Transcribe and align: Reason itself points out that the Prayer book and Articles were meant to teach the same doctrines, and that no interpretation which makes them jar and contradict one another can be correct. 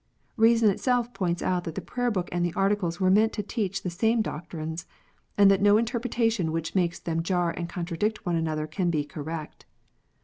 Reason 0.35 0.67
itself 0.71 1.13
points 1.13 1.43
out 1.43 1.63
that 1.65 1.75
the 1.75 1.79
Prayer 1.79 2.09
book 2.09 2.27
and 2.31 2.51
Articles 2.55 2.99
were 2.99 3.11
meant 3.11 3.33
to 3.33 3.43
teach 3.43 3.83
the 3.83 3.91
same 3.91 4.23
doctrines, 4.23 4.87
and 5.37 5.51
that 5.51 5.61
no 5.61 5.77
interpretation 5.77 6.51
which 6.51 6.73
makes 6.73 6.97
them 6.99 7.21
jar 7.21 7.51
and 7.51 7.69
contradict 7.69 8.25
one 8.25 8.35
another 8.35 8.65
can 8.65 8.89
be 8.89 9.03
correct. 9.03 9.67